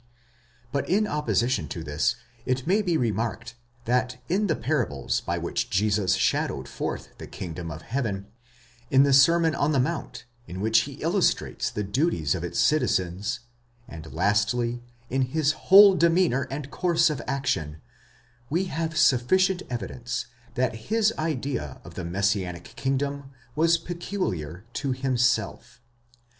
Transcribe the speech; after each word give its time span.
But 0.71 0.89
in 0.89 1.05
opposition 1.05 1.67
to 1.67 1.83
this 1.83 2.15
it 2.43 2.65
may 2.65 2.81
be 2.81 2.97
remarked, 2.97 3.53
that 3.85 4.17
in 4.29 4.47
the 4.47 4.55
Parables 4.55 5.21
by 5.23 5.37
which 5.37 5.69
Jesus 5.69 6.15
shadowed 6.15 6.67
forth 6.67 7.15
the 7.19 7.27
kingdom 7.27 7.69
of 7.69 7.83
heaven; 7.83 8.25
in 8.89 9.03
the 9.03 9.13
Sermon 9.13 9.53
on 9.53 9.73
the 9.73 9.79
Mount, 9.79 10.25
in 10.47 10.59
which 10.59 10.85
he 10.89 10.93
illustrates 10.93 11.69
the 11.69 11.83
duties 11.83 12.33
of 12.33 12.43
its 12.43 12.59
citizens; 12.59 13.41
and 13.87 14.11
lastly, 14.11 14.81
in 15.11 15.21
his 15.21 15.51
whole 15.51 15.93
demeanour 15.93 16.47
and 16.49 16.71
course 16.71 17.11
of 17.11 17.21
action, 17.27 17.79
we 18.49 18.63
have 18.63 18.97
sufficient 18.97 19.61
evidence, 19.69 20.25
that 20.55 20.89
his 20.89 21.13
idea 21.19 21.79
of 21.83 21.93
the 21.93 22.03
messianic 22.03 22.73
kingdom 22.75 23.29
was 23.55 23.77
peculiar 23.77 24.65
to 24.73 24.93
himseif. 24.93 25.77